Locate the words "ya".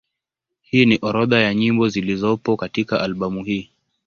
1.39-1.53